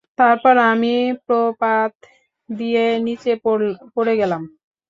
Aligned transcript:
তারপর, 0.19 0.55
আমি 0.71 0.93
প্রপাত 1.25 1.91
দিয়ে 2.49 2.85
নিচে 3.07 3.31
পড়ে 3.95 4.13
গেলাম। 4.21 4.41